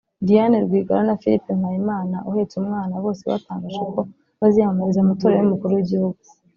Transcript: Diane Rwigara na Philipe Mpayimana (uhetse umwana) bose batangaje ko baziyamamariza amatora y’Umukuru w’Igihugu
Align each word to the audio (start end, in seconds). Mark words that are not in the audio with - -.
Diane 0.27 0.57
Rwigara 0.65 1.01
na 1.07 1.15
Philipe 1.21 1.49
Mpayimana 1.59 2.17
(uhetse 2.29 2.53
umwana) 2.61 2.93
bose 3.03 3.21
batangaje 3.31 3.81
ko 3.93 3.99
baziyamamariza 4.39 4.99
amatora 5.01 5.33
y’Umukuru 5.35 5.71
w’Igihugu 5.75 6.19